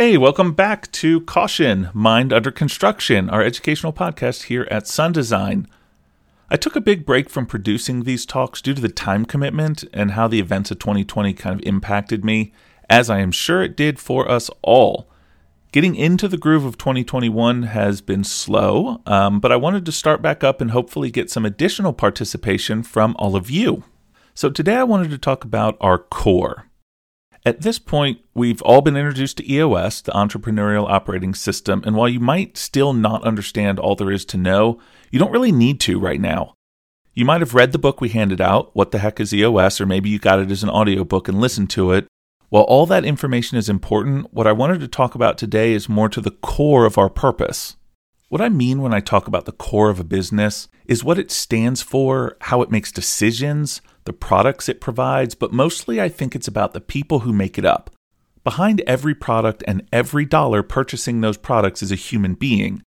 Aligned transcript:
Hey, 0.00 0.16
welcome 0.16 0.52
back 0.52 0.92
to 0.92 1.22
Caution 1.22 1.90
Mind 1.92 2.32
Under 2.32 2.52
Construction, 2.52 3.28
our 3.28 3.42
educational 3.42 3.92
podcast 3.92 4.44
here 4.44 4.68
at 4.70 4.86
Sun 4.86 5.10
Design. 5.10 5.66
I 6.48 6.56
took 6.56 6.76
a 6.76 6.80
big 6.80 7.04
break 7.04 7.28
from 7.28 7.46
producing 7.46 8.04
these 8.04 8.24
talks 8.24 8.62
due 8.62 8.74
to 8.74 8.80
the 8.80 8.90
time 8.90 9.24
commitment 9.24 9.82
and 9.92 10.12
how 10.12 10.28
the 10.28 10.38
events 10.38 10.70
of 10.70 10.78
2020 10.78 11.32
kind 11.32 11.58
of 11.58 11.66
impacted 11.66 12.24
me, 12.24 12.52
as 12.88 13.10
I 13.10 13.18
am 13.18 13.32
sure 13.32 13.60
it 13.60 13.76
did 13.76 13.98
for 13.98 14.30
us 14.30 14.50
all. 14.62 15.10
Getting 15.72 15.96
into 15.96 16.28
the 16.28 16.38
groove 16.38 16.64
of 16.64 16.78
2021 16.78 17.64
has 17.64 18.00
been 18.00 18.22
slow, 18.22 19.02
um, 19.04 19.40
but 19.40 19.50
I 19.50 19.56
wanted 19.56 19.84
to 19.84 19.90
start 19.90 20.22
back 20.22 20.44
up 20.44 20.60
and 20.60 20.70
hopefully 20.70 21.10
get 21.10 21.28
some 21.28 21.44
additional 21.44 21.92
participation 21.92 22.84
from 22.84 23.16
all 23.18 23.34
of 23.34 23.50
you. 23.50 23.82
So 24.32 24.48
today 24.48 24.76
I 24.76 24.84
wanted 24.84 25.10
to 25.10 25.18
talk 25.18 25.42
about 25.42 25.76
our 25.80 25.98
core. 25.98 26.66
At 27.48 27.62
this 27.62 27.78
point, 27.78 28.20
we've 28.34 28.60
all 28.60 28.82
been 28.82 28.94
introduced 28.94 29.38
to 29.38 29.50
EOS, 29.50 30.02
the 30.02 30.12
Entrepreneurial 30.12 30.86
Operating 30.86 31.34
System, 31.34 31.82
and 31.86 31.96
while 31.96 32.06
you 32.06 32.20
might 32.20 32.58
still 32.58 32.92
not 32.92 33.22
understand 33.22 33.78
all 33.78 33.94
there 33.94 34.10
is 34.10 34.26
to 34.26 34.36
know, 34.36 34.78
you 35.10 35.18
don't 35.18 35.32
really 35.32 35.50
need 35.50 35.80
to 35.80 35.98
right 35.98 36.20
now. 36.20 36.52
You 37.14 37.24
might 37.24 37.40
have 37.40 37.54
read 37.54 37.72
the 37.72 37.78
book 37.78 38.02
we 38.02 38.10
handed 38.10 38.42
out, 38.42 38.76
What 38.76 38.90
the 38.90 38.98
Heck 38.98 39.18
is 39.18 39.32
EOS, 39.32 39.80
or 39.80 39.86
maybe 39.86 40.10
you 40.10 40.18
got 40.18 40.40
it 40.40 40.50
as 40.50 40.62
an 40.62 40.68
audiobook 40.68 41.26
and 41.26 41.40
listened 41.40 41.70
to 41.70 41.92
it. 41.92 42.06
While 42.50 42.64
all 42.64 42.84
that 42.84 43.06
information 43.06 43.56
is 43.56 43.70
important, 43.70 44.30
what 44.30 44.46
I 44.46 44.52
wanted 44.52 44.80
to 44.80 44.86
talk 44.86 45.14
about 45.14 45.38
today 45.38 45.72
is 45.72 45.88
more 45.88 46.10
to 46.10 46.20
the 46.20 46.32
core 46.32 46.84
of 46.84 46.98
our 46.98 47.08
purpose. 47.08 47.76
What 48.28 48.42
I 48.42 48.50
mean 48.50 48.82
when 48.82 48.92
I 48.92 49.00
talk 49.00 49.26
about 49.26 49.46
the 49.46 49.52
core 49.52 49.88
of 49.88 49.98
a 49.98 50.04
business 50.04 50.68
is 50.84 51.02
what 51.02 51.18
it 51.18 51.30
stands 51.30 51.80
for, 51.80 52.36
how 52.42 52.60
it 52.60 52.70
makes 52.70 52.92
decisions, 52.92 53.80
the 54.08 54.12
products 54.14 54.70
it 54.70 54.80
provides, 54.80 55.34
but 55.34 55.52
mostly 55.52 56.00
I 56.00 56.08
think 56.08 56.34
it's 56.34 56.48
about 56.48 56.72
the 56.72 56.80
people 56.80 57.20
who 57.20 57.32
make 57.32 57.58
it 57.58 57.66
up. 57.66 57.90
Behind 58.42 58.80
every 58.86 59.14
product 59.14 59.62
and 59.68 59.86
every 59.92 60.24
dollar 60.24 60.62
purchasing 60.62 61.20
those 61.20 61.36
products 61.36 61.82
is 61.82 61.92
a 61.92 61.94
human 61.94 62.32
being. 62.32 62.82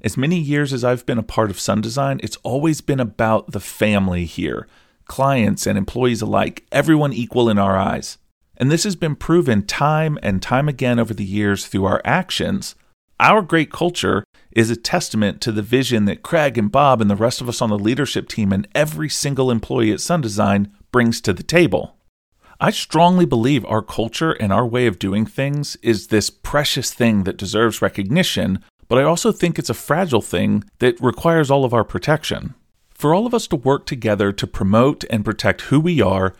As 0.00 0.16
many 0.16 0.38
years 0.38 0.72
as 0.72 0.84
I've 0.84 1.04
been 1.04 1.18
a 1.18 1.24
part 1.24 1.50
of 1.50 1.58
Sun 1.58 1.80
Design, 1.80 2.20
it's 2.22 2.36
always 2.44 2.80
been 2.80 3.00
about 3.00 3.50
the 3.50 3.58
family 3.58 4.26
here 4.26 4.68
clients 5.06 5.66
and 5.66 5.76
employees 5.76 6.22
alike, 6.22 6.64
everyone 6.70 7.12
equal 7.12 7.48
in 7.48 7.58
our 7.58 7.76
eyes. 7.76 8.16
And 8.56 8.70
this 8.70 8.84
has 8.84 8.94
been 8.94 9.16
proven 9.16 9.66
time 9.66 10.20
and 10.22 10.40
time 10.40 10.68
again 10.68 11.00
over 11.00 11.12
the 11.12 11.24
years 11.24 11.66
through 11.66 11.86
our 11.86 12.00
actions. 12.04 12.76
Our 13.18 13.42
great 13.42 13.72
culture 13.72 14.22
is 14.52 14.70
a 14.70 14.76
testament 14.76 15.40
to 15.40 15.52
the 15.52 15.62
vision 15.62 16.04
that 16.06 16.22
Craig 16.22 16.58
and 16.58 16.70
Bob 16.70 17.00
and 17.00 17.10
the 17.10 17.16
rest 17.16 17.40
of 17.40 17.48
us 17.48 17.62
on 17.62 17.70
the 17.70 17.78
leadership 17.78 18.28
team 18.28 18.52
and 18.52 18.66
every 18.74 19.08
single 19.08 19.50
employee 19.50 19.92
at 19.92 20.00
Sun 20.00 20.20
Design 20.20 20.72
brings 20.92 21.20
to 21.20 21.32
the 21.32 21.42
table. 21.42 21.96
I 22.62 22.70
strongly 22.70 23.24
believe 23.24 23.64
our 23.64 23.80
culture 23.80 24.32
and 24.32 24.52
our 24.52 24.66
way 24.66 24.86
of 24.86 24.98
doing 24.98 25.24
things 25.24 25.76
is 25.82 26.08
this 26.08 26.28
precious 26.28 26.92
thing 26.92 27.24
that 27.24 27.38
deserves 27.38 27.80
recognition, 27.80 28.62
but 28.86 28.98
I 28.98 29.04
also 29.04 29.32
think 29.32 29.58
it's 29.58 29.70
a 29.70 29.74
fragile 29.74 30.20
thing 30.20 30.64
that 30.78 31.00
requires 31.00 31.50
all 31.50 31.64
of 31.64 31.72
our 31.72 31.84
protection. 31.84 32.54
For 32.90 33.14
all 33.14 33.26
of 33.26 33.32
us 33.32 33.46
to 33.46 33.56
work 33.56 33.86
together 33.86 34.30
to 34.32 34.46
promote 34.46 35.04
and 35.08 35.24
protect 35.24 35.62
who 35.62 35.80
we 35.80 36.02
are, 36.02 36.34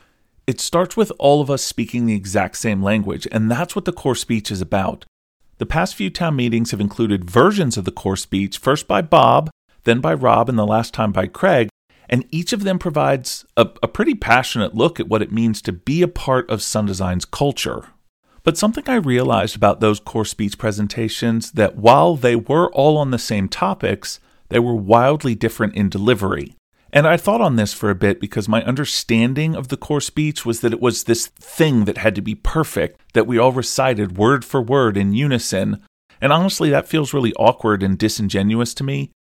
it 0.47 0.61
starts 0.61 0.94
with 0.94 1.11
all 1.19 1.41
of 1.41 1.50
us 1.50 1.62
speaking 1.62 2.05
the 2.05 2.16
exact 2.16 2.56
same 2.56 2.83
language, 2.83 3.27
and 3.33 3.50
that's 3.50 3.75
what 3.75 3.86
the 3.86 3.92
core 3.92 4.16
speech 4.16 4.50
is 4.50 4.61
about. 4.61 5.06
The 5.61 5.66
past 5.66 5.94
few 5.94 6.08
town 6.08 6.36
meetings 6.36 6.70
have 6.70 6.80
included 6.80 7.30
versions 7.30 7.77
of 7.77 7.84
the 7.84 7.91
core 7.91 8.16
speech, 8.16 8.56
first 8.56 8.89
by 8.89 9.03
Bob, 9.03 9.50
then 9.84 10.00
by 10.00 10.14
Rob, 10.14 10.48
and 10.48 10.58
the 10.58 10.66
last 10.66 10.94
time 10.94 11.12
by 11.12 11.27
Craig, 11.27 11.69
and 12.08 12.25
each 12.30 12.55
of 12.55 12.64
them 12.64 12.78
provides 12.78 13.44
a, 13.58 13.69
a, 13.83 13.86
pretty 13.86 14.14
passionate 14.14 14.75
look 14.75 14.98
at 14.98 15.08
what 15.08 15.20
it 15.20 15.31
means 15.31 15.61
to 15.61 15.72
be 15.72 16.00
a 16.00 16.08
part 16.08 16.48
of 16.48 16.62
Sun 16.62 16.86
Design's 16.86 17.27
culture. 17.27 17.88
But 18.42 18.56
something 18.56 18.84
I 18.86 18.94
realized 18.94 19.55
about 19.55 19.81
those 19.81 20.00
core 20.00 20.25
speech 20.25 20.56
presentations 20.56 21.53
that 21.53 21.77
while 21.77 22.16
they 22.16 22.36
were 22.36 22.72
all 22.72 22.97
on 22.97 23.11
the 23.11 23.19
same 23.19 23.47
topics, 23.47 24.19
they 24.48 24.58
were 24.58 24.75
wildly 24.75 25.34
different 25.34 25.75
in 25.75 25.91
delivery. 25.91 26.55
And 26.93 27.07
I 27.07 27.17
thought 27.17 27.41
on 27.41 27.56
this 27.56 27.73
for 27.73 27.89
a 27.89 27.95
bit 27.95 28.21
because 28.21 28.49
my 28.49 28.62
understanding 28.65 29.55
of 29.55 29.69
the 29.69 29.77
core 29.77 30.01
speech 30.01 30.45
was 30.45 30.61
that 30.61 30.73
it 30.73 30.81
was 30.81 31.05
this 31.05 31.27
thing 31.27 31.84
that 31.84 31.99
had 31.99 32.15
to 32.17 32.23
be 32.23 32.34
perfect, 32.34 33.01
that 33.12 33.27
we 33.27 33.39
all 33.39 33.53
recited 33.53 34.19
word 34.19 34.45
for 34.45 34.61
word 34.61 34.97
in 34.97 35.12
unison. 35.12 35.83
And 36.21 36.33
honestly, 36.33 36.69
that 36.71 36.89
feels 36.89 37.15
really 37.15 37.33
awkward 37.34 37.83
and 37.83 37.97
disingenuous 37.97 38.75
to 38.75 38.84
me. 38.84 39.12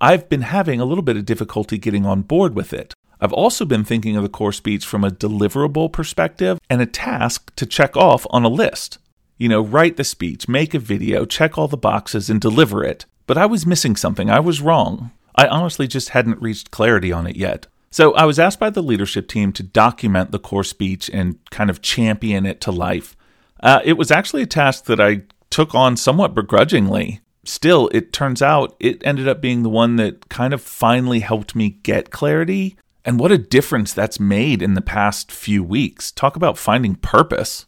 I've 0.00 0.28
been 0.28 0.42
having 0.42 0.80
a 0.80 0.84
little 0.84 1.02
bit 1.02 1.16
of 1.16 1.24
difficulty 1.24 1.78
getting 1.78 2.04
on 2.04 2.22
board 2.22 2.56
with 2.56 2.72
it. 2.72 2.92
I've 3.20 3.32
also 3.32 3.64
been 3.64 3.84
thinking 3.84 4.16
of 4.16 4.24
the 4.24 4.28
core 4.28 4.52
speech 4.52 4.84
from 4.84 5.04
a 5.04 5.10
deliverable 5.10 5.92
perspective 5.92 6.58
and 6.68 6.82
a 6.82 6.86
task 6.86 7.54
to 7.54 7.64
check 7.64 7.96
off 7.96 8.26
on 8.30 8.42
a 8.42 8.48
list. 8.48 8.98
You 9.38 9.48
know, 9.48 9.60
write 9.60 9.96
the 9.96 10.02
speech, 10.02 10.48
make 10.48 10.74
a 10.74 10.80
video, 10.80 11.24
check 11.24 11.56
all 11.56 11.68
the 11.68 11.76
boxes, 11.76 12.28
and 12.28 12.40
deliver 12.40 12.82
it. 12.82 13.06
But 13.28 13.38
I 13.38 13.46
was 13.46 13.64
missing 13.64 13.94
something. 13.94 14.28
I 14.28 14.40
was 14.40 14.60
wrong. 14.60 15.12
I 15.34 15.46
honestly 15.46 15.86
just 15.86 16.10
hadn't 16.10 16.42
reached 16.42 16.70
clarity 16.70 17.12
on 17.12 17.26
it 17.26 17.36
yet. 17.36 17.66
So 17.90 18.14
I 18.14 18.24
was 18.24 18.38
asked 18.38 18.58
by 18.58 18.70
the 18.70 18.82
leadership 18.82 19.28
team 19.28 19.52
to 19.52 19.62
document 19.62 20.30
the 20.30 20.38
core 20.38 20.64
speech 20.64 21.10
and 21.12 21.38
kind 21.50 21.68
of 21.68 21.82
champion 21.82 22.46
it 22.46 22.60
to 22.62 22.72
life. 22.72 23.16
Uh, 23.62 23.80
it 23.84 23.94
was 23.94 24.10
actually 24.10 24.42
a 24.42 24.46
task 24.46 24.86
that 24.86 25.00
I 25.00 25.22
took 25.50 25.74
on 25.74 25.96
somewhat 25.96 26.34
begrudgingly. 26.34 27.20
Still, 27.44 27.90
it 27.92 28.12
turns 28.12 28.40
out 28.40 28.74
it 28.80 29.02
ended 29.04 29.28
up 29.28 29.42
being 29.42 29.62
the 29.62 29.68
one 29.68 29.96
that 29.96 30.28
kind 30.28 30.54
of 30.54 30.62
finally 30.62 31.20
helped 31.20 31.54
me 31.54 31.70
get 31.82 32.10
clarity. 32.10 32.76
And 33.04 33.18
what 33.20 33.32
a 33.32 33.38
difference 33.38 33.92
that's 33.92 34.20
made 34.20 34.62
in 34.62 34.74
the 34.74 34.80
past 34.80 35.30
few 35.30 35.62
weeks. 35.62 36.12
Talk 36.12 36.34
about 36.34 36.56
finding 36.56 36.94
purpose. 36.94 37.66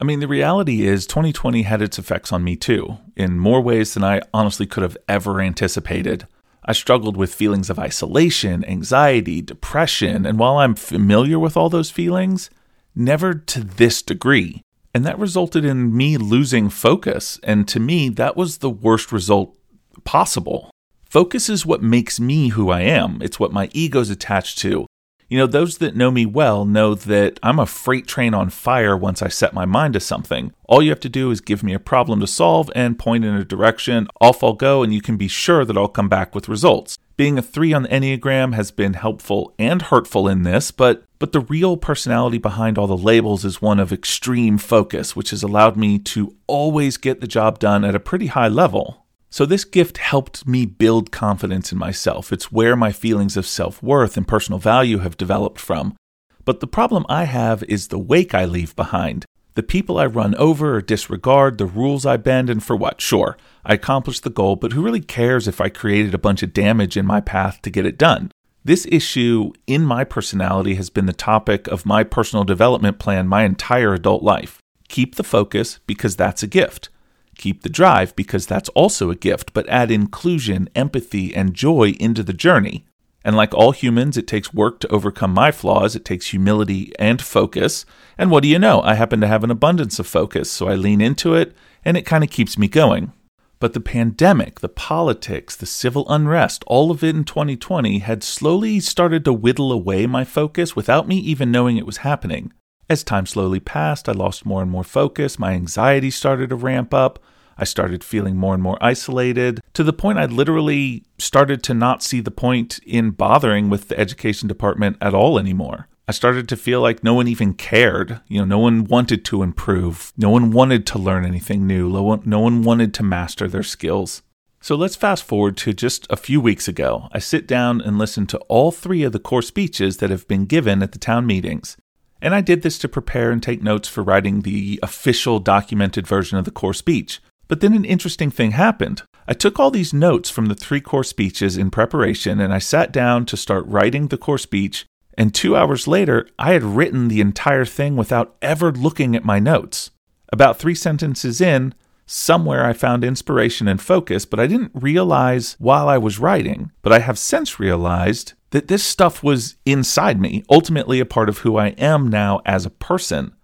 I 0.00 0.04
mean, 0.04 0.20
the 0.20 0.28
reality 0.28 0.82
is 0.86 1.06
2020 1.06 1.62
had 1.62 1.82
its 1.82 1.98
effects 1.98 2.32
on 2.32 2.42
me 2.42 2.56
too, 2.56 2.98
in 3.16 3.38
more 3.38 3.60
ways 3.60 3.94
than 3.94 4.04
I 4.04 4.22
honestly 4.34 4.66
could 4.66 4.82
have 4.82 4.96
ever 5.08 5.40
anticipated. 5.40 6.26
I 6.66 6.72
struggled 6.72 7.16
with 7.16 7.32
feelings 7.32 7.70
of 7.70 7.78
isolation, 7.78 8.64
anxiety, 8.64 9.40
depression, 9.40 10.26
and 10.26 10.36
while 10.36 10.58
I'm 10.58 10.74
familiar 10.74 11.38
with 11.38 11.56
all 11.56 11.70
those 11.70 11.90
feelings, 11.90 12.50
never 12.94 13.34
to 13.34 13.62
this 13.62 14.02
degree. 14.02 14.62
And 14.92 15.04
that 15.04 15.18
resulted 15.18 15.64
in 15.64 15.96
me 15.96 16.16
losing 16.16 16.68
focus. 16.68 17.38
And 17.44 17.68
to 17.68 17.78
me, 17.78 18.08
that 18.08 18.36
was 18.36 18.58
the 18.58 18.70
worst 18.70 19.12
result 19.12 19.56
possible. 20.04 20.70
Focus 21.04 21.48
is 21.48 21.64
what 21.64 21.82
makes 21.82 22.18
me 22.18 22.48
who 22.48 22.70
I 22.70 22.80
am, 22.80 23.22
it's 23.22 23.38
what 23.38 23.52
my 23.52 23.68
ego's 23.72 24.10
attached 24.10 24.58
to. 24.58 24.86
You 25.28 25.38
know, 25.38 25.48
those 25.48 25.78
that 25.78 25.96
know 25.96 26.12
me 26.12 26.24
well 26.24 26.64
know 26.64 26.94
that 26.94 27.40
I'm 27.42 27.58
a 27.58 27.66
freight 27.66 28.06
train 28.06 28.32
on 28.32 28.48
fire 28.48 28.96
once 28.96 29.22
I 29.22 29.28
set 29.28 29.52
my 29.52 29.64
mind 29.64 29.94
to 29.94 30.00
something. 30.00 30.52
All 30.68 30.80
you 30.80 30.90
have 30.90 31.00
to 31.00 31.08
do 31.08 31.32
is 31.32 31.40
give 31.40 31.64
me 31.64 31.74
a 31.74 31.80
problem 31.80 32.20
to 32.20 32.28
solve 32.28 32.70
and 32.76 32.96
point 32.96 33.24
in 33.24 33.34
a 33.34 33.44
direction. 33.44 34.06
Off 34.20 34.44
I'll 34.44 34.52
go, 34.52 34.84
and 34.84 34.94
you 34.94 35.00
can 35.00 35.16
be 35.16 35.26
sure 35.26 35.64
that 35.64 35.76
I'll 35.76 35.88
come 35.88 36.08
back 36.08 36.32
with 36.32 36.48
results. 36.48 36.96
Being 37.16 37.38
a 37.38 37.42
3 37.42 37.72
on 37.72 37.82
the 37.84 37.88
Enneagram 37.88 38.54
has 38.54 38.70
been 38.70 38.92
helpful 38.92 39.52
and 39.58 39.82
hurtful 39.82 40.28
in 40.28 40.44
this, 40.44 40.70
but 40.70 41.02
but 41.18 41.32
the 41.32 41.40
real 41.40 41.78
personality 41.78 42.36
behind 42.36 42.76
all 42.76 42.86
the 42.86 42.96
labels 42.96 43.44
is 43.44 43.62
one 43.62 43.80
of 43.80 43.90
extreme 43.92 44.58
focus, 44.58 45.16
which 45.16 45.30
has 45.30 45.42
allowed 45.42 45.76
me 45.76 45.98
to 45.98 46.36
always 46.46 46.98
get 46.98 47.20
the 47.20 47.26
job 47.26 47.58
done 47.58 47.84
at 47.84 47.94
a 47.94 48.00
pretty 48.00 48.26
high 48.26 48.48
level. 48.48 49.05
So, 49.28 49.44
this 49.44 49.64
gift 49.64 49.98
helped 49.98 50.46
me 50.46 50.66
build 50.66 51.10
confidence 51.10 51.72
in 51.72 51.78
myself. 51.78 52.32
It's 52.32 52.52
where 52.52 52.76
my 52.76 52.92
feelings 52.92 53.36
of 53.36 53.46
self 53.46 53.82
worth 53.82 54.16
and 54.16 54.26
personal 54.26 54.58
value 54.58 54.98
have 54.98 55.16
developed 55.16 55.60
from. 55.60 55.96
But 56.44 56.60
the 56.60 56.66
problem 56.66 57.04
I 57.08 57.24
have 57.24 57.64
is 57.64 57.88
the 57.88 57.98
wake 57.98 58.34
I 58.34 58.44
leave 58.44 58.76
behind. 58.76 59.26
The 59.56 59.62
people 59.62 59.98
I 59.98 60.06
run 60.06 60.34
over 60.36 60.76
or 60.76 60.82
disregard, 60.82 61.58
the 61.58 61.66
rules 61.66 62.04
I 62.04 62.18
bend, 62.18 62.50
and 62.50 62.62
for 62.62 62.76
what? 62.76 63.00
Sure, 63.00 63.36
I 63.64 63.74
accomplished 63.74 64.22
the 64.22 64.30
goal, 64.30 64.54
but 64.54 64.72
who 64.72 64.82
really 64.82 65.00
cares 65.00 65.48
if 65.48 65.60
I 65.60 65.70
created 65.70 66.14
a 66.14 66.18
bunch 66.18 66.42
of 66.42 66.52
damage 66.52 66.96
in 66.96 67.06
my 67.06 67.20
path 67.20 67.62
to 67.62 67.70
get 67.70 67.86
it 67.86 67.98
done? 67.98 68.30
This 68.66 68.86
issue 68.90 69.52
in 69.66 69.82
my 69.82 70.04
personality 70.04 70.74
has 70.74 70.90
been 70.90 71.06
the 71.06 71.12
topic 71.12 71.68
of 71.68 71.86
my 71.86 72.04
personal 72.04 72.44
development 72.44 72.98
plan 72.98 73.28
my 73.28 73.44
entire 73.44 73.94
adult 73.94 74.22
life. 74.22 74.60
Keep 74.88 75.14
the 75.14 75.24
focus 75.24 75.80
because 75.86 76.16
that's 76.16 76.42
a 76.42 76.48
gift. 76.48 76.90
Keep 77.36 77.62
the 77.62 77.68
drive 77.68 78.16
because 78.16 78.46
that's 78.46 78.68
also 78.70 79.10
a 79.10 79.16
gift, 79.16 79.52
but 79.52 79.68
add 79.68 79.90
inclusion, 79.90 80.68
empathy, 80.74 81.34
and 81.34 81.54
joy 81.54 81.90
into 82.00 82.22
the 82.22 82.32
journey. 82.32 82.86
And 83.24 83.36
like 83.36 83.52
all 83.54 83.72
humans, 83.72 84.16
it 84.16 84.28
takes 84.28 84.54
work 84.54 84.78
to 84.80 84.88
overcome 84.88 85.32
my 85.32 85.50
flaws. 85.50 85.96
It 85.96 86.04
takes 86.04 86.28
humility 86.28 86.92
and 86.98 87.20
focus. 87.20 87.84
And 88.16 88.30
what 88.30 88.42
do 88.42 88.48
you 88.48 88.58
know? 88.58 88.80
I 88.82 88.94
happen 88.94 89.20
to 89.20 89.26
have 89.26 89.42
an 89.42 89.50
abundance 89.50 89.98
of 89.98 90.06
focus, 90.06 90.50
so 90.50 90.68
I 90.68 90.76
lean 90.76 91.00
into 91.00 91.34
it, 91.34 91.54
and 91.84 91.96
it 91.96 92.06
kind 92.06 92.22
of 92.22 92.30
keeps 92.30 92.56
me 92.56 92.68
going. 92.68 93.12
But 93.58 93.72
the 93.72 93.80
pandemic, 93.80 94.60
the 94.60 94.68
politics, 94.68 95.56
the 95.56 95.66
civil 95.66 96.08
unrest, 96.08 96.62
all 96.66 96.90
of 96.90 97.02
it 97.02 97.16
in 97.16 97.24
2020 97.24 97.98
had 98.00 98.22
slowly 98.22 98.80
started 98.80 99.24
to 99.24 99.32
whittle 99.32 99.72
away 99.72 100.06
my 100.06 100.24
focus 100.24 100.76
without 100.76 101.08
me 101.08 101.16
even 101.18 101.50
knowing 101.50 101.76
it 101.76 101.86
was 101.86 101.98
happening. 101.98 102.52
As 102.88 103.02
time 103.02 103.26
slowly 103.26 103.58
passed, 103.58 104.08
I 104.08 104.12
lost 104.12 104.46
more 104.46 104.62
and 104.62 104.70
more 104.70 104.84
focus. 104.84 105.38
My 105.38 105.52
anxiety 105.52 106.10
started 106.10 106.50
to 106.50 106.56
ramp 106.56 106.94
up. 106.94 107.18
I 107.58 107.64
started 107.64 108.04
feeling 108.04 108.36
more 108.36 108.54
and 108.54 108.62
more 108.62 108.78
isolated 108.80 109.60
to 109.72 109.82
the 109.82 109.92
point 109.92 110.18
I 110.18 110.26
literally 110.26 111.04
started 111.18 111.62
to 111.64 111.74
not 111.74 112.02
see 112.02 112.20
the 112.20 112.30
point 112.30 112.78
in 112.86 113.10
bothering 113.10 113.70
with 113.70 113.88
the 113.88 113.98
education 113.98 114.46
department 114.46 114.98
at 115.00 115.14
all 115.14 115.38
anymore. 115.38 115.88
I 116.06 116.12
started 116.12 116.48
to 116.50 116.56
feel 116.56 116.80
like 116.80 117.02
no 117.02 117.14
one 117.14 117.26
even 117.26 117.54
cared. 117.54 118.20
You 118.28 118.40
know, 118.40 118.44
no 118.44 118.58
one 118.60 118.84
wanted 118.84 119.24
to 119.24 119.42
improve. 119.42 120.12
No 120.16 120.30
one 120.30 120.52
wanted 120.52 120.86
to 120.88 120.98
learn 120.98 121.24
anything 121.24 121.66
new. 121.66 121.88
No 121.88 122.02
one, 122.04 122.22
no 122.24 122.38
one 122.38 122.62
wanted 122.62 122.94
to 122.94 123.02
master 123.02 123.48
their 123.48 123.64
skills. 123.64 124.22
So 124.60 124.76
let's 124.76 124.94
fast 124.94 125.24
forward 125.24 125.56
to 125.58 125.72
just 125.72 126.06
a 126.08 126.16
few 126.16 126.40
weeks 126.40 126.68
ago. 126.68 127.08
I 127.10 127.18
sit 127.18 127.48
down 127.48 127.80
and 127.80 127.98
listen 127.98 128.26
to 128.28 128.38
all 128.48 128.70
three 128.70 129.02
of 129.02 129.12
the 129.12 129.18
core 129.18 129.42
speeches 129.42 129.96
that 129.96 130.10
have 130.10 130.28
been 130.28 130.44
given 130.44 130.82
at 130.82 130.92
the 130.92 130.98
town 130.98 131.26
meetings. 131.26 131.76
And 132.26 132.34
I 132.34 132.40
did 132.40 132.62
this 132.62 132.76
to 132.78 132.88
prepare 132.88 133.30
and 133.30 133.40
take 133.40 133.62
notes 133.62 133.86
for 133.86 134.02
writing 134.02 134.40
the 134.40 134.80
official 134.82 135.38
documented 135.38 136.08
version 136.08 136.36
of 136.36 136.44
the 136.44 136.50
core 136.50 136.74
speech. 136.74 137.20
But 137.46 137.60
then 137.60 137.72
an 137.72 137.84
interesting 137.84 138.32
thing 138.32 138.50
happened. 138.50 139.02
I 139.28 139.32
took 139.32 139.60
all 139.60 139.70
these 139.70 139.94
notes 139.94 140.28
from 140.28 140.46
the 140.46 140.56
three 140.56 140.80
core 140.80 141.04
speeches 141.04 141.56
in 141.56 141.70
preparation 141.70 142.40
and 142.40 142.52
I 142.52 142.58
sat 142.58 142.90
down 142.90 143.26
to 143.26 143.36
start 143.36 143.64
writing 143.68 144.08
the 144.08 144.18
core 144.18 144.38
speech. 144.38 144.86
And 145.16 145.32
two 145.32 145.54
hours 145.54 145.86
later, 145.86 146.28
I 146.36 146.54
had 146.54 146.64
written 146.64 147.06
the 147.06 147.20
entire 147.20 147.64
thing 147.64 147.94
without 147.94 148.34
ever 148.42 148.72
looking 148.72 149.14
at 149.14 149.24
my 149.24 149.38
notes. 149.38 149.92
About 150.32 150.58
three 150.58 150.74
sentences 150.74 151.40
in, 151.40 151.74
somewhere 152.06 152.66
I 152.66 152.72
found 152.72 153.04
inspiration 153.04 153.68
and 153.68 153.80
focus, 153.80 154.26
but 154.26 154.40
I 154.40 154.48
didn't 154.48 154.72
realize 154.74 155.54
while 155.60 155.88
I 155.88 155.98
was 155.98 156.18
writing. 156.18 156.72
But 156.82 156.92
I 156.92 156.98
have 156.98 157.20
since 157.20 157.60
realized 157.60 158.32
that 158.56 158.68
this 158.68 158.82
stuff 158.82 159.22
was 159.22 159.56
inside 159.66 160.18
me, 160.18 160.42
ultimately 160.48 160.98
a 160.98 161.04
part 161.04 161.28
of 161.28 161.40
who 161.40 161.58
I 161.58 161.74
am 161.76 162.08
now 162.08 162.40
as 162.46 162.64
a 162.64 162.70
person. 162.70 163.34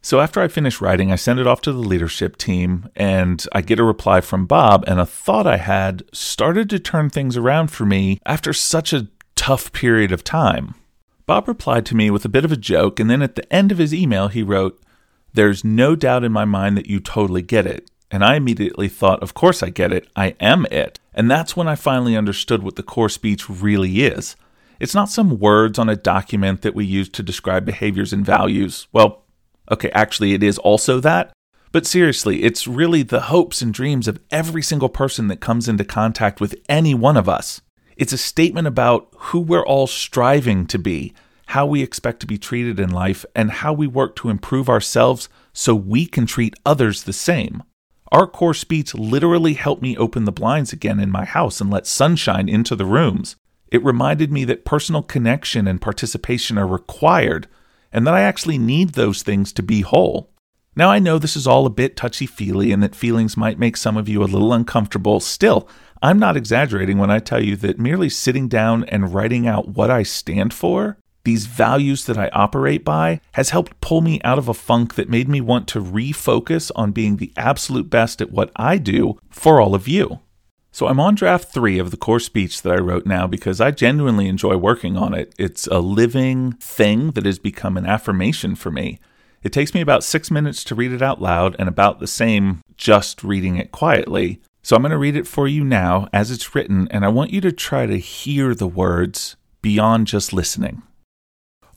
So 0.00 0.20
after 0.20 0.40
I 0.40 0.46
finish 0.46 0.80
writing, 0.80 1.10
I 1.10 1.16
send 1.16 1.40
it 1.40 1.46
off 1.48 1.60
to 1.62 1.72
the 1.72 1.80
leadership 1.80 2.36
team 2.36 2.88
and 2.94 3.44
I 3.50 3.62
get 3.62 3.80
a 3.80 3.84
reply 3.84 4.20
from 4.20 4.46
Bob, 4.46 4.84
and 4.86 5.00
a 5.00 5.04
thought 5.04 5.44
I 5.44 5.56
had 5.56 6.04
started 6.12 6.70
to 6.70 6.78
turn 6.78 7.10
things 7.10 7.36
around 7.36 7.72
for 7.72 7.84
me 7.84 8.20
after 8.24 8.52
such 8.52 8.92
a 8.92 9.08
tough 9.34 9.72
period 9.72 10.12
of 10.12 10.22
time. 10.22 10.76
Bob 11.26 11.48
replied 11.48 11.84
to 11.86 11.96
me 11.96 12.08
with 12.08 12.24
a 12.24 12.28
bit 12.28 12.44
of 12.44 12.52
a 12.52 12.56
joke, 12.56 13.00
and 13.00 13.10
then 13.10 13.22
at 13.22 13.34
the 13.34 13.52
end 13.52 13.72
of 13.72 13.78
his 13.78 13.92
email, 13.92 14.28
he 14.28 14.44
wrote, 14.44 14.80
There's 15.32 15.64
no 15.64 15.96
doubt 15.96 16.22
in 16.22 16.30
my 16.30 16.44
mind 16.44 16.76
that 16.76 16.86
you 16.86 17.00
totally 17.00 17.42
get 17.42 17.66
it. 17.66 17.90
And 18.08 18.24
I 18.24 18.36
immediately 18.36 18.86
thought, 18.86 19.20
Of 19.20 19.34
course 19.34 19.64
I 19.64 19.70
get 19.70 19.92
it. 19.92 20.06
I 20.14 20.36
am 20.38 20.64
it. 20.70 21.00
And 21.12 21.28
that's 21.28 21.56
when 21.56 21.66
I 21.66 21.74
finally 21.74 22.16
understood 22.16 22.62
what 22.62 22.76
the 22.76 22.84
core 22.84 23.08
speech 23.08 23.50
really 23.50 24.02
is. 24.02 24.36
It's 24.80 24.94
not 24.94 25.10
some 25.10 25.38
words 25.38 25.78
on 25.78 25.88
a 25.88 25.96
document 25.96 26.62
that 26.62 26.74
we 26.74 26.84
use 26.84 27.08
to 27.10 27.22
describe 27.22 27.64
behaviors 27.64 28.12
and 28.12 28.26
values. 28.26 28.88
Well, 28.92 29.24
Okay, 29.70 29.90
actually, 29.90 30.34
it 30.34 30.42
is 30.42 30.58
also 30.58 31.00
that. 31.00 31.32
But 31.72 31.86
seriously, 31.86 32.42
it's 32.42 32.66
really 32.66 33.04
the 33.04 33.22
hopes 33.22 33.62
and 33.62 33.72
dreams 33.72 34.08
of 34.08 34.18
every 34.30 34.62
single 34.62 34.88
person 34.88 35.28
that 35.28 35.40
comes 35.40 35.68
into 35.68 35.84
contact 35.84 36.40
with 36.40 36.56
any 36.68 36.94
one 36.94 37.16
of 37.16 37.28
us. 37.28 37.60
It's 37.96 38.12
a 38.12 38.18
statement 38.18 38.66
about 38.66 39.08
who 39.16 39.38
we're 39.38 39.64
all 39.64 39.86
striving 39.86 40.66
to 40.66 40.78
be, 40.78 41.14
how 41.46 41.66
we 41.66 41.82
expect 41.82 42.20
to 42.20 42.26
be 42.26 42.38
treated 42.38 42.80
in 42.80 42.90
life, 42.90 43.24
and 43.36 43.50
how 43.50 43.72
we 43.72 43.86
work 43.86 44.16
to 44.16 44.30
improve 44.30 44.68
ourselves 44.68 45.28
so 45.52 45.74
we 45.74 46.06
can 46.06 46.26
treat 46.26 46.54
others 46.66 47.04
the 47.04 47.12
same. 47.12 47.62
Our 48.10 48.26
core 48.26 48.54
speech 48.54 48.94
literally 48.94 49.54
helped 49.54 49.82
me 49.82 49.96
open 49.96 50.24
the 50.24 50.32
blinds 50.32 50.72
again 50.72 50.98
in 50.98 51.12
my 51.12 51.24
house 51.24 51.60
and 51.60 51.70
let 51.70 51.86
sunshine 51.86 52.48
into 52.48 52.74
the 52.74 52.86
rooms. 52.86 53.36
It 53.70 53.84
reminded 53.84 54.32
me 54.32 54.44
that 54.46 54.64
personal 54.64 55.02
connection 55.02 55.68
and 55.68 55.80
participation 55.80 56.58
are 56.58 56.66
required 56.66 57.46
and 57.92 58.06
that 58.06 58.14
I 58.14 58.22
actually 58.22 58.58
need 58.58 58.90
those 58.90 59.22
things 59.22 59.52
to 59.52 59.62
be 59.62 59.80
whole. 59.82 60.30
Now, 60.76 60.90
I 60.90 60.98
know 60.98 61.18
this 61.18 61.36
is 61.36 61.46
all 61.46 61.66
a 61.66 61.70
bit 61.70 61.96
touchy 61.96 62.26
feely 62.26 62.72
and 62.72 62.82
that 62.82 62.94
feelings 62.94 63.36
might 63.36 63.58
make 63.58 63.76
some 63.76 63.96
of 63.96 64.08
you 64.08 64.22
a 64.22 64.24
little 64.24 64.52
uncomfortable. 64.52 65.20
Still, 65.20 65.68
I'm 66.02 66.18
not 66.18 66.36
exaggerating 66.36 66.98
when 66.98 67.10
I 67.10 67.18
tell 67.18 67.42
you 67.42 67.56
that 67.56 67.78
merely 67.78 68.08
sitting 68.08 68.48
down 68.48 68.84
and 68.84 69.12
writing 69.12 69.46
out 69.46 69.68
what 69.68 69.90
I 69.90 70.04
stand 70.04 70.54
for, 70.54 70.96
these 71.24 71.46
values 71.46 72.06
that 72.06 72.16
I 72.16 72.30
operate 72.32 72.84
by, 72.84 73.20
has 73.32 73.50
helped 73.50 73.80
pull 73.80 74.00
me 74.00 74.20
out 74.22 74.38
of 74.38 74.48
a 74.48 74.54
funk 74.54 74.94
that 74.94 75.10
made 75.10 75.28
me 75.28 75.40
want 75.40 75.68
to 75.68 75.82
refocus 75.82 76.70
on 76.74 76.92
being 76.92 77.16
the 77.16 77.32
absolute 77.36 77.90
best 77.90 78.22
at 78.22 78.30
what 78.30 78.50
I 78.56 78.78
do 78.78 79.18
for 79.28 79.60
all 79.60 79.74
of 79.74 79.86
you. 79.86 80.20
So 80.72 80.86
I'm 80.86 81.00
on 81.00 81.16
draft 81.16 81.52
three 81.52 81.78
of 81.78 81.90
the 81.90 81.96
core 81.96 82.20
speech 82.20 82.62
that 82.62 82.72
I 82.72 82.80
wrote 82.80 83.04
now 83.04 83.26
because 83.26 83.60
I 83.60 83.72
genuinely 83.72 84.28
enjoy 84.28 84.56
working 84.56 84.96
on 84.96 85.14
it. 85.14 85.34
It's 85.38 85.66
a 85.66 85.80
living 85.80 86.52
thing 86.52 87.10
that 87.12 87.26
has 87.26 87.38
become 87.38 87.76
an 87.76 87.86
affirmation 87.86 88.54
for 88.54 88.70
me. 88.70 89.00
It 89.42 89.52
takes 89.52 89.74
me 89.74 89.80
about 89.80 90.04
six 90.04 90.30
minutes 90.30 90.62
to 90.64 90.74
read 90.74 90.92
it 90.92 91.02
out 91.02 91.20
loud 91.20 91.56
and 91.58 91.68
about 91.68 91.98
the 91.98 92.06
same 92.06 92.60
just 92.76 93.24
reading 93.24 93.56
it 93.56 93.72
quietly. 93.72 94.40
So 94.62 94.76
I'm 94.76 94.82
going 94.82 94.90
to 94.90 94.98
read 94.98 95.16
it 95.16 95.26
for 95.26 95.48
you 95.48 95.64
now 95.64 96.08
as 96.12 96.30
it's 96.30 96.54
written, 96.54 96.86
and 96.90 97.04
I 97.04 97.08
want 97.08 97.32
you 97.32 97.40
to 97.40 97.52
try 97.52 97.86
to 97.86 97.98
hear 97.98 98.54
the 98.54 98.68
words 98.68 99.36
beyond 99.62 100.06
just 100.06 100.32
listening. 100.32 100.82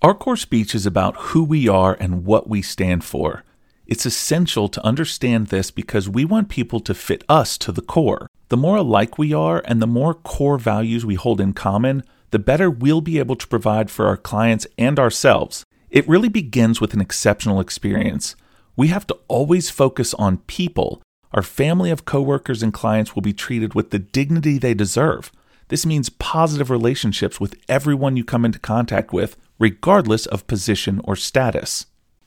Our 0.01 0.13
core 0.13 0.36
speech 0.36 0.75
is 0.75 0.86
about 0.86 1.16
who 1.16 1.46
we 1.46 1.69
are 1.69 1.96
and 2.00 2.25
what 2.25 2.50
we 2.50 2.62
stand 2.62 3.06
for. 3.06 3.44
It's 3.86 4.06
essential 4.06 4.70
to 4.70 4.86
understand 4.86 5.48
this 5.48 5.70
because 5.70 6.08
we 6.08 6.24
want 6.24 6.48
people 6.50 6.80
to 6.80 6.94
fit 6.94 7.24
us 7.28 7.58
to 7.60 7.72
the 7.72 7.82
core. 7.82 8.28
The 8.48 8.58
more 8.58 8.78
alike 8.78 9.18
we 9.18 9.34
are 9.34 9.62
and 9.66 9.82
the 9.82 9.88
more 9.88 10.14
core 10.14 10.58
values 10.58 11.06
we 11.06 11.16
hold 11.16 11.42
in 11.42 11.54
common, 11.54 12.04
the 12.32 12.40
better 12.40 12.70
we'll 12.70 13.02
be 13.02 13.20
able 13.20 13.36
to 13.36 13.48
provide 13.48 13.92
for 13.92 14.08
our 14.08 14.18
clients 14.18 14.66
and 14.78 14.98
ourselves. 15.00 15.66
It 15.90 16.08
really 16.08 16.30
begins 16.30 16.80
with 16.80 16.94
an 16.94 17.02
exceptional 17.02 17.60
experience. 17.60 18.36
We 18.76 18.88
have 18.88 19.06
to 19.08 19.20
always 19.28 19.70
focus 19.70 20.14
on 20.16 20.38
people. 20.38 21.02
Our 21.34 21.44
family 21.44 21.92
of 21.92 22.06
coworkers 22.06 22.64
and 22.64 22.74
clients 22.74 23.16
will 23.16 23.22
be 23.22 23.34
treated 23.34 23.74
with 23.74 23.92
the 23.92 24.00
dignity 24.00 24.58
they 24.58 24.74
deserve. 24.74 25.32
This 25.68 25.86
means 25.86 26.10
positive 26.10 26.70
relationships 26.70 27.40
with 27.40 27.56
everyone 27.68 28.18
you 28.18 28.24
come 28.24 28.46
into 28.46 28.60
contact 28.60 29.12
with, 29.12 29.36
regardless 29.60 30.26
of 30.26 30.48
position 30.48 31.02
or 31.04 31.16
status. 31.16 31.86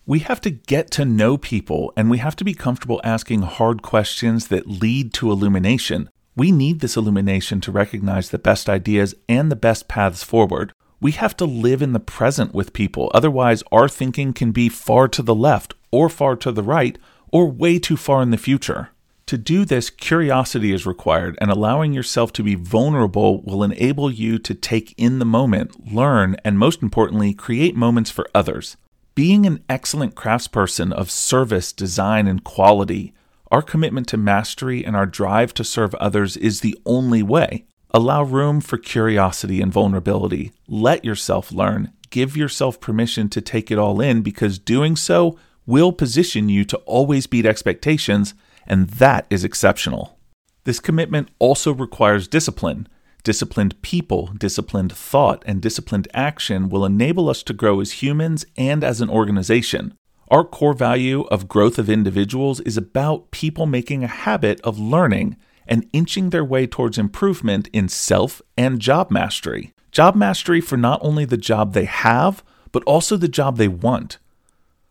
We 0.09 0.21
have 0.21 0.41
to 0.43 0.51
get 0.51 0.93
to 0.93 1.05
know 1.05 1.37
people 1.37 1.93
and 1.97 2.09
we 2.09 2.19
have 2.19 2.37
to 2.37 2.45
be 2.45 2.55
comfortable 2.55 3.01
asking 3.03 3.43
hard 3.43 3.83
questions 3.83 4.47
that 4.49 4.69
lead 4.69 5.13
to 5.15 5.33
illumination. 5.33 6.09
We 6.37 6.53
need 6.53 6.79
this 6.79 6.97
illumination 6.97 7.61
to 7.63 7.73
recognize 7.73 8.31
the 8.31 8.39
best 8.39 8.69
ideas 8.69 9.17
and 9.29 9.51
the 9.51 9.57
best 9.57 9.89
paths 9.89 10.23
forward. 10.23 10.73
We 11.01 11.11
have 11.13 11.37
to 11.39 11.45
live 11.45 11.83
in 11.83 11.93
the 11.93 11.99
present 11.99 12.55
with 12.55 12.73
people, 12.73 13.11
otherwise, 13.15 13.65
our 13.73 13.89
thinking 13.89 14.33
can 14.33 14.53
be 14.53 14.69
far 14.69 15.09
to 15.09 15.23
the 15.23 15.35
left, 15.35 15.75
or 15.91 16.09
far 16.09 16.37
to 16.37 16.53
the 16.53 16.63
right, 16.63 16.97
or 17.33 17.51
way 17.51 17.81
too 17.81 17.97
far 17.97 18.23
in 18.23 18.31
the 18.31 18.39
future. 18.39 18.91
To 19.27 19.37
do 19.37 19.65
this, 19.65 19.91
curiosity 19.91 20.73
is 20.73 20.87
required, 20.87 21.37
and 21.41 21.51
allowing 21.51 21.93
yourself 21.93 22.33
to 22.35 22.45
be 22.45 22.55
vulnerable 22.55 23.43
will 23.43 23.65
enable 23.65 24.11
you 24.11 24.39
to 24.39 24.55
take 24.55 24.95
in 24.97 25.19
the 25.19 25.25
moment, 25.25 25.93
learn, 25.93 26.37
and 26.45 26.61
most 26.61 26.81
importantly, 26.81 27.35
create 27.35 27.75
moments 27.75 28.11
for 28.13 28.29
others. 28.33 28.77
Being 29.17 29.47
an 29.47 29.65
excellent 29.67 30.15
craftsperson 30.15 30.93
of 30.93 31.11
service, 31.11 31.73
design, 31.73 32.27
and 32.27 32.45
quality, 32.45 33.15
our 33.51 33.63
commitment 33.63 34.07
to 34.09 34.19
mastery 34.19 34.85
and 34.85 34.95
our 34.95 35.07
drive 35.07 35.55
to 35.55 35.65
serve 35.65 35.95
others 35.95 36.37
is 36.37 36.61
the 36.61 36.79
only 36.85 37.23
way. 37.23 37.65
Allow 37.93 38.25
room 38.25 38.61
for 38.61 38.77
curiosity 38.77 39.63
and 39.63 39.73
vulnerability. 39.73 40.53
Let 40.69 41.03
yourself 41.03 41.51
learn. 41.51 41.93
Give 42.11 42.37
yourself 42.37 42.79
permission 42.79 43.31
to 43.31 43.41
take 43.41 43.71
it 43.71 43.79
all 43.79 44.03
in 44.03 44.21
because 44.21 44.59
doing 44.59 44.97
so 44.97 45.39
will 45.65 45.93
position 45.93 46.51
you 46.51 46.67
to 46.67 46.77
always 46.85 47.27
beat 47.27 47.47
expectations, 47.47 48.35
and 48.67 48.91
that 48.91 49.25
is 49.31 49.45
exceptional. 49.45 50.19
This 50.65 50.79
commitment 50.79 51.31
also 51.39 51.73
requires 51.73 52.29
discipline. 52.29 52.87
Disciplined 53.27 53.83
people, 53.83 54.31
disciplined 54.39 54.93
thought, 54.93 55.43
and 55.47 55.61
disciplined 55.61 56.07
action 56.15 56.69
will 56.69 56.85
enable 56.85 57.29
us 57.29 57.43
to 57.43 57.53
grow 57.53 57.81
as 57.81 58.01
humans 58.01 58.47
and 58.57 58.85
as 58.85 59.01
an 59.01 59.11
organization. 59.11 59.95
Our 60.29 60.45
core 60.45 60.75
value 60.75 61.23
of 61.23 61.49
growth 61.49 61.77
of 61.77 61.91
individuals 61.91 62.61
is 62.61 62.77
about 62.77 63.33
people 63.33 63.67
making 63.67 64.05
a 64.05 64.07
habit 64.07 64.61
of 64.61 64.79
learning 64.79 65.37
and 65.67 65.91
inching 65.93 66.31
their 66.31 66.45
way 66.45 66.69
towards 66.69 66.99
improvement 66.99 67.69
in 67.73 67.89
self 67.89 68.41
and 68.57 68.79
job 68.79 69.11
mastery. 69.11 69.73
Job 69.91 70.15
mastery 70.15 70.61
for 70.61 70.77
not 70.77 71.01
only 71.03 71.25
the 71.25 71.37
job 71.37 71.73
they 71.73 71.87
have, 71.87 72.45
but 72.71 72.85
also 72.85 73.17
the 73.17 73.27
job 73.27 73.57
they 73.57 73.67
want. 73.67 74.19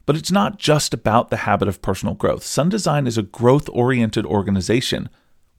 But 0.05 0.17
it's 0.17 0.29
not 0.29 0.59
just 0.59 0.93
about 0.93 1.29
the 1.29 1.47
habit 1.47 1.69
of 1.69 1.81
personal 1.81 2.15
growth. 2.15 2.43
Sun 2.43 2.67
Design 2.67 3.07
is 3.07 3.17
a 3.17 3.23
growth 3.23 3.69
oriented 3.71 4.25
organization 4.25 5.07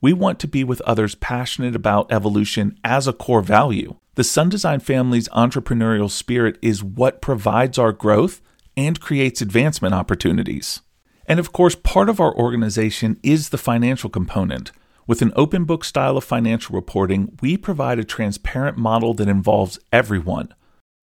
we 0.01 0.13
want 0.13 0.39
to 0.39 0.47
be 0.47 0.63
with 0.63 0.81
others 0.81 1.15
passionate 1.15 1.75
about 1.75 2.11
evolution 2.11 2.77
as 2.83 3.07
a 3.07 3.13
core 3.13 3.41
value. 3.41 3.95
The 4.15 4.23
Sun 4.23 4.49
Design 4.49 4.79
family's 4.79 5.29
entrepreneurial 5.29 6.09
spirit 6.09 6.57
is 6.61 6.83
what 6.83 7.21
provides 7.21 7.77
our 7.77 7.91
growth 7.91 8.41
and 8.75 8.99
creates 8.99 9.41
advancement 9.41 9.93
opportunities. 9.93 10.81
And 11.27 11.39
of 11.39 11.51
course, 11.51 11.75
part 11.75 12.09
of 12.09 12.19
our 12.19 12.35
organization 12.35 13.19
is 13.21 13.49
the 13.49 13.57
financial 13.57 14.09
component. 14.09 14.71
With 15.07 15.21
an 15.21 15.33
open 15.35 15.65
book 15.65 15.83
style 15.83 16.17
of 16.17 16.23
financial 16.23 16.75
reporting, 16.75 17.37
we 17.41 17.57
provide 17.57 17.97
a 17.97 18.03
transparent 18.03 18.77
model 18.77 19.13
that 19.15 19.27
involves 19.27 19.79
everyone. 19.91 20.53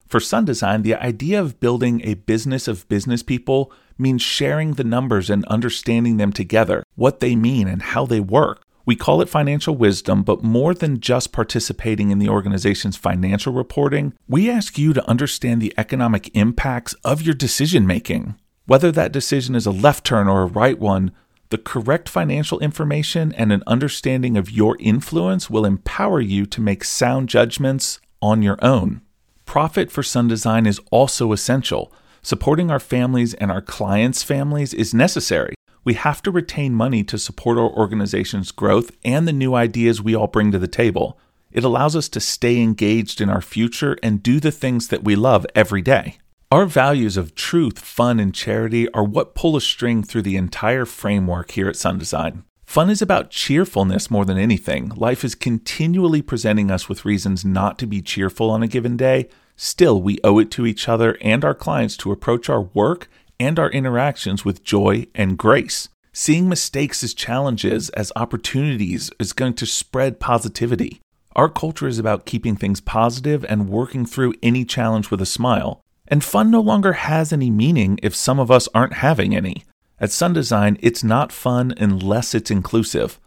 For 0.07 0.21
Sun 0.21 0.45
Design, 0.45 0.83
the 0.83 0.95
idea 0.95 1.41
of 1.41 1.59
building 1.59 2.01
a 2.05 2.15
business 2.15 2.69
of 2.69 2.87
business 2.89 3.23
people 3.23 3.73
means 3.99 4.23
sharing 4.23 4.75
the 4.75 4.85
numbers 4.85 5.31
and 5.31 5.45
understanding 5.47 6.19
them 6.19 6.33
together, 6.33 6.85
what 6.95 7.21
they 7.21 7.35
mean 7.35 7.67
and 7.67 7.81
how 7.81 8.07
they 8.07 8.21
work. 8.21 8.63
We 8.87 8.97
call 8.97 9.23
it 9.23 9.31
financial 9.31 9.75
wisdom, 9.75 10.23
but 10.23 10.43
more 10.43 10.75
than 10.75 11.01
just 11.01 11.33
participating 11.33 12.11
in 12.11 12.19
the 12.19 12.29
organization's 12.29 12.97
financial 12.97 13.53
reporting, 13.53 14.13
we 14.29 14.51
ask 14.51 14.77
you 14.77 14.93
to 14.93 15.09
understand 15.09 15.63
the 15.63 15.73
economic 15.79 16.35
impacts 16.37 16.93
of 17.05 17.23
your 17.23 17.35
decision 17.35 17.87
making. 17.87 18.35
Whether 18.67 18.93
that 18.93 19.13
decision 19.13 19.55
is 19.55 19.67
a 19.67 19.71
left 19.71 20.05
turn 20.05 20.29
or 20.29 20.43
a 20.43 20.47
right 20.47 20.79
one, 20.79 21.13
the 21.49 21.59
correct 21.59 22.09
financial 22.09 22.59
information 22.61 23.33
and 23.35 23.53
an 23.53 23.63
understanding 23.67 24.37
of 24.37 24.51
your 24.51 24.77
influence 24.81 25.49
will 25.49 25.65
empower 25.65 26.21
you 26.21 26.45
to 26.47 26.61
make 26.61 26.85
sound 26.85 27.29
judgments 27.29 28.01
on 28.21 28.43
your 28.43 28.59
own. 28.63 29.01
Profit 29.47 29.91
for 29.91 30.03
Sun 30.03 30.29
Design 30.29 30.67
is 30.67 30.81
also 30.91 31.33
essential. 31.33 31.93
Supporting 32.23 32.71
our 32.71 32.81
families 32.81 33.35
and 33.35 33.51
our 33.51 33.61
clients' 33.61 34.23
families 34.23 34.75
is 34.75 34.95
necessary. 34.95 35.55
We 35.85 35.95
have 35.95 36.23
to 36.23 36.31
retain 36.31 36.75
money 36.75 37.05
to 37.05 37.19
support 37.19 37.59
our 37.59 37.71
organization's 37.71 38.51
growth 38.51 38.91
and 39.05 39.29
the 39.29 39.33
new 39.33 39.55
ideas 39.55 40.01
we 40.01 40.15
all 40.15 40.27
bring 40.27 40.51
to 40.53 40.59
the 40.59 40.67
table. 40.67 41.19
It 41.53 41.63
allows 41.63 41.95
us 41.95 42.09
to 42.11 42.21
stay 42.21 42.61
engaged 42.61 43.21
in 43.21 43.29
our 43.29 43.43
future 43.43 43.99
and 44.03 44.23
do 44.23 44.41
the 44.41 44.51
things 44.51 44.89
that 44.89 45.05
we 45.05 45.15
love 45.15 45.47
every 45.55 45.83
day. 45.83 46.19
Our 46.51 46.67
values 46.67 47.17
of 47.17 47.35
truth, 47.35 47.79
fun, 47.79 48.19
and 48.19 48.35
charity 48.35 48.89
are 48.93 49.05
what 49.05 49.35
pull 49.35 49.57
a 49.57 49.61
string 49.61 50.03
through 50.03 50.23
the 50.23 50.37
entire 50.37 50.87
framework 50.87 51.51
here 51.51 51.69
at 51.69 51.77
Sun 51.77 51.99
Design. 51.99 52.45
Fun 52.65 52.89
is 52.89 53.03
about 53.03 53.31
cheerfulness 53.31 54.11
more 54.11 54.25
than 54.25 54.39
anything. 54.39 54.89
Life 54.97 55.23
is 55.23 55.35
continually 55.35 56.23
presenting 56.23 56.71
us 56.71 56.89
with 56.89 57.05
reasons 57.05 57.45
not 57.45 57.79
to 57.79 57.87
be 57.87 58.01
cheerful 58.01 58.51
on 58.51 58.63
a 58.63 58.69
given 58.69 58.97
day. 58.97 59.29
Still, 59.55 60.01
we 60.01 60.19
owe 60.25 60.39
it 60.39 60.51
to 60.53 60.67
each 60.67 60.89
other 60.89 61.19
and 61.21 61.45
our 61.45 61.55
clients 61.55 61.97
to 61.99 62.11
approach 62.11 62.49
our 62.49 62.63
work 62.63 63.09
and 63.39 63.59
our 63.59 63.71
interactions 63.71 64.45
with 64.45 64.65
joy 64.65 65.07
and 65.15 65.39
grace. 65.39 65.89
Seeing 66.13 66.49
mistakes 66.49 67.03
as 67.03 67.13
challenges, 67.13 67.89
as 67.91 68.13
opportunities, 68.15 69.11
is 69.19 69.33
going 69.33 69.55
to 69.55 69.67
spread 69.67 70.21
positivity. 70.21 71.01
Our 71.35 71.49
culture 71.49 71.89
is 71.89 71.99
about 71.99 72.27
keeping 72.27 72.55
things 72.55 72.81
positive 72.81 73.45
and 73.49 73.69
working 73.69 74.07
through 74.07 74.35
any 74.43 74.65
challenge 74.65 75.11
with 75.11 75.21
a 75.21 75.27
smile. 75.27 75.81
And 76.07 76.23
fun 76.23 76.51
no 76.51 76.61
longer 76.61 76.93
has 76.93 77.33
any 77.33 77.51
meaning 77.51 77.99
if 78.03 78.15
some 78.15 78.39
of 78.39 78.51
us 78.51 78.69
aren't 78.75 78.93
having 78.95 79.35
any. 79.35 79.65
At 79.99 80.13
Sun 80.13 80.35
Design, 80.35 80.79
it's 80.81 81.03
not 81.03 81.33
fun 81.33 81.75
unless 81.79 82.35
it's 82.35 82.51
inclusive. 82.51 83.19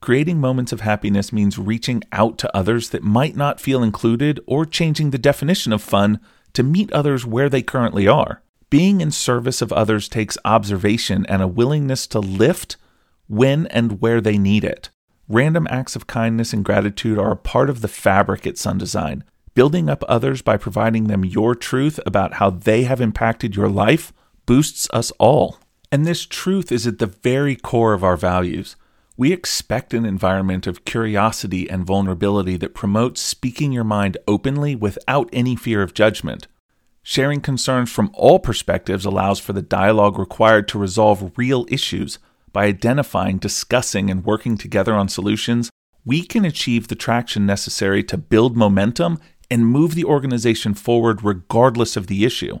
Creating 0.00 0.38
moments 0.38 0.70
of 0.70 0.82
happiness 0.82 1.32
means 1.32 1.58
reaching 1.58 2.02
out 2.12 2.36
to 2.36 2.54
others 2.54 2.90
that 2.90 3.02
might 3.02 3.36
not 3.36 3.60
feel 3.60 3.82
included 3.82 4.38
or 4.46 4.66
changing 4.66 5.10
the 5.10 5.18
definition 5.18 5.72
of 5.72 5.80
fun 5.82 6.20
to 6.52 6.62
meet 6.62 6.92
others 6.92 7.24
where 7.24 7.48
they 7.48 7.62
currently 7.62 8.06
are. 8.06 8.42
Being 8.74 9.00
in 9.00 9.12
service 9.12 9.62
of 9.62 9.72
others 9.72 10.08
takes 10.08 10.36
observation 10.44 11.24
and 11.28 11.40
a 11.40 11.46
willingness 11.46 12.08
to 12.08 12.18
lift 12.18 12.76
when 13.28 13.68
and 13.68 14.00
where 14.00 14.20
they 14.20 14.36
need 14.36 14.64
it. 14.64 14.90
Random 15.28 15.68
acts 15.70 15.94
of 15.94 16.08
kindness 16.08 16.52
and 16.52 16.64
gratitude 16.64 17.16
are 17.16 17.30
a 17.30 17.36
part 17.36 17.70
of 17.70 17.82
the 17.82 17.86
fabric 17.86 18.48
at 18.48 18.58
Sun 18.58 18.78
Design. 18.78 19.22
Building 19.54 19.88
up 19.88 20.02
others 20.08 20.42
by 20.42 20.56
providing 20.56 21.04
them 21.04 21.24
your 21.24 21.54
truth 21.54 22.00
about 22.04 22.34
how 22.34 22.50
they 22.50 22.82
have 22.82 23.00
impacted 23.00 23.54
your 23.54 23.68
life 23.68 24.12
boosts 24.44 24.88
us 24.92 25.12
all. 25.20 25.60
And 25.92 26.04
this 26.04 26.26
truth 26.26 26.72
is 26.72 26.84
at 26.84 26.98
the 26.98 27.06
very 27.06 27.54
core 27.54 27.92
of 27.92 28.02
our 28.02 28.16
values. 28.16 28.74
We 29.16 29.32
expect 29.32 29.94
an 29.94 30.04
environment 30.04 30.66
of 30.66 30.84
curiosity 30.84 31.70
and 31.70 31.86
vulnerability 31.86 32.56
that 32.56 32.74
promotes 32.74 33.20
speaking 33.20 33.70
your 33.70 33.84
mind 33.84 34.16
openly 34.26 34.74
without 34.74 35.30
any 35.32 35.54
fear 35.54 35.80
of 35.80 35.94
judgment. 35.94 36.48
Sharing 37.06 37.42
concerns 37.42 37.92
from 37.92 38.10
all 38.14 38.38
perspectives 38.38 39.04
allows 39.04 39.38
for 39.38 39.52
the 39.52 39.60
dialogue 39.60 40.18
required 40.18 40.66
to 40.68 40.78
resolve 40.78 41.32
real 41.36 41.66
issues. 41.68 42.18
By 42.50 42.64
identifying, 42.64 43.36
discussing, 43.36 44.10
and 44.10 44.24
working 44.24 44.56
together 44.56 44.94
on 44.94 45.10
solutions, 45.10 45.70
we 46.06 46.22
can 46.22 46.46
achieve 46.46 46.88
the 46.88 46.94
traction 46.94 47.44
necessary 47.44 48.02
to 48.04 48.16
build 48.16 48.56
momentum 48.56 49.18
and 49.50 49.66
move 49.66 49.94
the 49.94 50.06
organization 50.06 50.72
forward 50.72 51.22
regardless 51.22 51.94
of 51.94 52.06
the 52.06 52.24
issue. 52.24 52.60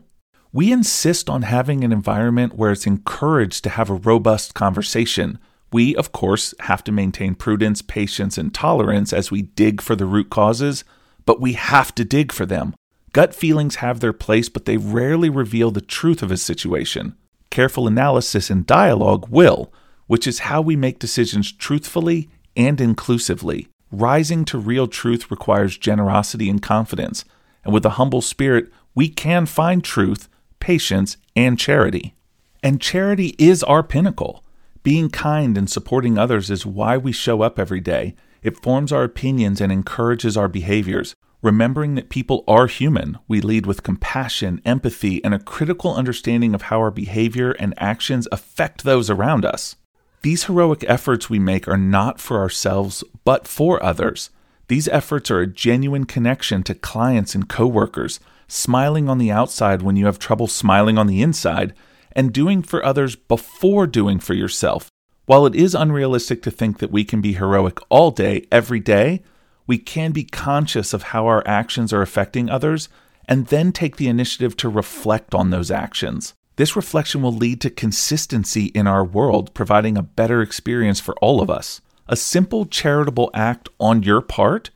We 0.52 0.70
insist 0.70 1.30
on 1.30 1.42
having 1.42 1.82
an 1.82 1.90
environment 1.90 2.54
where 2.54 2.72
it's 2.72 2.86
encouraged 2.86 3.64
to 3.64 3.70
have 3.70 3.88
a 3.88 3.94
robust 3.94 4.52
conversation. 4.52 5.38
We, 5.72 5.96
of 5.96 6.12
course, 6.12 6.52
have 6.60 6.84
to 6.84 6.92
maintain 6.92 7.34
prudence, 7.34 7.80
patience, 7.80 8.36
and 8.36 8.52
tolerance 8.52 9.14
as 9.14 9.30
we 9.30 9.40
dig 9.40 9.80
for 9.80 9.96
the 9.96 10.06
root 10.06 10.28
causes, 10.28 10.84
but 11.24 11.40
we 11.40 11.54
have 11.54 11.94
to 11.94 12.04
dig 12.04 12.30
for 12.30 12.44
them. 12.44 12.74
Gut 13.14 13.32
feelings 13.32 13.76
have 13.76 14.00
their 14.00 14.12
place, 14.12 14.48
but 14.48 14.64
they 14.64 14.76
rarely 14.76 15.30
reveal 15.30 15.70
the 15.70 15.80
truth 15.80 16.20
of 16.20 16.32
a 16.32 16.36
situation. 16.36 17.14
Careful 17.48 17.86
analysis 17.86 18.50
and 18.50 18.66
dialogue 18.66 19.28
will, 19.30 19.72
which 20.08 20.26
is 20.26 20.50
how 20.50 20.60
we 20.60 20.74
make 20.74 20.98
decisions 20.98 21.52
truthfully 21.52 22.28
and 22.56 22.80
inclusively. 22.80 23.68
Rising 23.92 24.44
to 24.46 24.58
real 24.58 24.88
truth 24.88 25.30
requires 25.30 25.78
generosity 25.78 26.50
and 26.50 26.60
confidence, 26.60 27.24
and 27.62 27.72
with 27.72 27.86
a 27.86 27.90
humble 27.90 28.20
spirit, 28.20 28.72
we 28.96 29.08
can 29.08 29.46
find 29.46 29.84
truth, 29.84 30.28
patience, 30.58 31.16
and 31.36 31.56
charity. 31.56 32.16
And 32.64 32.80
charity 32.80 33.36
is 33.38 33.62
our 33.62 33.84
pinnacle. 33.84 34.42
Being 34.82 35.08
kind 35.08 35.56
and 35.56 35.70
supporting 35.70 36.18
others 36.18 36.50
is 36.50 36.66
why 36.66 36.96
we 36.96 37.12
show 37.12 37.42
up 37.42 37.60
every 37.60 37.80
day. 37.80 38.16
It 38.42 38.60
forms 38.60 38.90
our 38.90 39.04
opinions 39.04 39.60
and 39.60 39.70
encourages 39.70 40.36
our 40.36 40.48
behaviors. 40.48 41.14
Remembering 41.44 41.94
that 41.94 42.08
people 42.08 42.42
are 42.48 42.66
human, 42.66 43.18
we 43.28 43.42
lead 43.42 43.66
with 43.66 43.82
compassion, 43.82 44.62
empathy, 44.64 45.22
and 45.22 45.34
a 45.34 45.38
critical 45.38 45.94
understanding 45.94 46.54
of 46.54 46.62
how 46.62 46.78
our 46.78 46.90
behavior 46.90 47.50
and 47.50 47.74
actions 47.76 48.26
affect 48.32 48.82
those 48.82 49.10
around 49.10 49.44
us. 49.44 49.76
These 50.22 50.44
heroic 50.44 50.86
efforts 50.88 51.28
we 51.28 51.38
make 51.38 51.68
are 51.68 51.76
not 51.76 52.18
for 52.18 52.38
ourselves, 52.38 53.04
but 53.26 53.46
for 53.46 53.82
others. 53.82 54.30
These 54.68 54.88
efforts 54.88 55.30
are 55.30 55.40
a 55.40 55.46
genuine 55.46 56.06
connection 56.06 56.62
to 56.62 56.74
clients 56.74 57.34
and 57.34 57.46
coworkers, 57.46 58.20
smiling 58.48 59.10
on 59.10 59.18
the 59.18 59.30
outside 59.30 59.82
when 59.82 59.96
you 59.96 60.06
have 60.06 60.18
trouble 60.18 60.46
smiling 60.46 60.96
on 60.96 61.08
the 61.08 61.20
inside, 61.20 61.74
and 62.12 62.32
doing 62.32 62.62
for 62.62 62.82
others 62.82 63.16
before 63.16 63.86
doing 63.86 64.18
for 64.18 64.32
yourself. 64.32 64.88
While 65.26 65.44
it 65.44 65.54
is 65.54 65.74
unrealistic 65.74 66.42
to 66.44 66.50
think 66.50 66.78
that 66.78 66.90
we 66.90 67.04
can 67.04 67.20
be 67.20 67.34
heroic 67.34 67.80
all 67.90 68.12
day, 68.12 68.46
every 68.50 68.80
day, 68.80 69.22
we 69.66 69.78
can 69.78 70.12
be 70.12 70.24
conscious 70.24 70.92
of 70.92 71.04
how 71.04 71.26
our 71.26 71.42
actions 71.46 71.92
are 71.92 72.02
affecting 72.02 72.50
others 72.50 72.88
and 73.26 73.46
then 73.46 73.72
take 73.72 73.96
the 73.96 74.08
initiative 74.08 74.56
to 74.58 74.68
reflect 74.68 75.34
on 75.34 75.50
those 75.50 75.70
actions. 75.70 76.34
This 76.56 76.76
reflection 76.76 77.22
will 77.22 77.32
lead 77.32 77.60
to 77.62 77.70
consistency 77.70 78.66
in 78.66 78.86
our 78.86 79.04
world, 79.04 79.52
providing 79.54 79.96
a 79.96 80.02
better 80.02 80.40
experience 80.42 81.00
for 81.00 81.14
all 81.16 81.40
of 81.40 81.50
us. 81.50 81.80
A 82.06 82.16
simple 82.16 82.66
charitable 82.66 83.30
act 83.32 83.68
on 83.80 84.02
your 84.02 84.20
part 84.20 84.70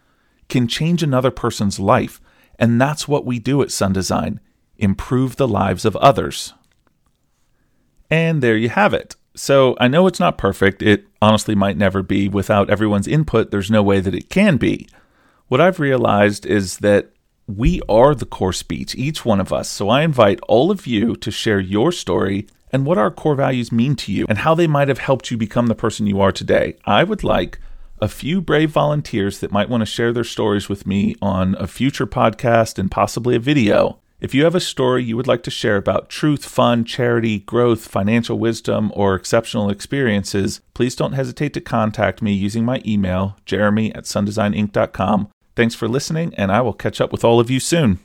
can 0.48 0.66
change 0.66 1.02
another 1.02 1.30
person's 1.30 1.78
life, 1.78 2.20
and 2.58 2.80
that's 2.80 3.06
what 3.06 3.26
we 3.26 3.38
do 3.38 3.62
at 3.62 3.70
Sun 3.70 3.92
Design 3.92 4.40
improve 4.78 5.36
the 5.36 5.48
lives 5.48 5.84
of 5.84 5.96
others. 5.96 6.54
And 8.10 8.42
there 8.42 8.56
you 8.56 8.68
have 8.68 8.94
it. 8.94 9.16
So 9.38 9.76
I 9.78 9.86
know 9.86 10.08
it's 10.08 10.18
not 10.18 10.36
perfect. 10.36 10.82
It 10.82 11.06
honestly 11.22 11.54
might 11.54 11.76
never 11.76 12.02
be. 12.02 12.28
Without 12.28 12.68
everyone's 12.68 13.06
input, 13.06 13.50
there's 13.50 13.70
no 13.70 13.84
way 13.84 14.00
that 14.00 14.14
it 14.14 14.28
can 14.28 14.56
be. 14.56 14.88
What 15.46 15.60
I've 15.60 15.78
realized 15.78 16.44
is 16.44 16.78
that 16.78 17.10
we 17.46 17.80
are 17.88 18.16
the 18.16 18.26
core 18.26 18.52
speech, 18.52 18.96
each 18.96 19.24
one 19.24 19.40
of 19.40 19.52
us. 19.52 19.70
So 19.70 19.88
I 19.88 20.02
invite 20.02 20.40
all 20.48 20.72
of 20.72 20.88
you 20.88 21.14
to 21.16 21.30
share 21.30 21.60
your 21.60 21.92
story 21.92 22.48
and 22.72 22.84
what 22.84 22.98
our 22.98 23.12
core 23.12 23.36
values 23.36 23.70
mean 23.70 23.94
to 23.96 24.12
you 24.12 24.26
and 24.28 24.38
how 24.38 24.56
they 24.56 24.66
might 24.66 24.88
have 24.88 24.98
helped 24.98 25.30
you 25.30 25.36
become 25.36 25.68
the 25.68 25.74
person 25.74 26.08
you 26.08 26.20
are 26.20 26.32
today. 26.32 26.76
I 26.84 27.04
would 27.04 27.22
like 27.22 27.60
a 28.00 28.08
few 28.08 28.40
brave 28.40 28.70
volunteers 28.70 29.38
that 29.38 29.52
might 29.52 29.68
want 29.68 29.82
to 29.82 29.86
share 29.86 30.12
their 30.12 30.24
stories 30.24 30.68
with 30.68 30.84
me 30.84 31.14
on 31.22 31.54
a 31.60 31.68
future 31.68 32.06
podcast 32.06 32.76
and 32.76 32.90
possibly 32.90 33.36
a 33.36 33.40
video. 33.40 34.00
If 34.20 34.34
you 34.34 34.42
have 34.42 34.56
a 34.56 34.60
story 34.60 35.04
you 35.04 35.16
would 35.16 35.28
like 35.28 35.44
to 35.44 35.50
share 35.50 35.76
about 35.76 36.08
truth, 36.08 36.44
fun, 36.44 36.84
charity, 36.84 37.38
growth, 37.38 37.86
financial 37.86 38.36
wisdom, 38.36 38.90
or 38.96 39.14
exceptional 39.14 39.70
experiences, 39.70 40.60
please 40.74 40.96
don't 40.96 41.12
hesitate 41.12 41.54
to 41.54 41.60
contact 41.60 42.20
me 42.20 42.32
using 42.32 42.64
my 42.64 42.82
email, 42.84 43.36
jeremy 43.44 43.94
at 43.94 44.04
sundesigninc.com. 44.04 45.28
Thanks 45.54 45.76
for 45.76 45.86
listening, 45.86 46.34
and 46.34 46.50
I 46.50 46.60
will 46.62 46.72
catch 46.72 47.00
up 47.00 47.12
with 47.12 47.24
all 47.24 47.38
of 47.38 47.48
you 47.48 47.60
soon. 47.60 48.00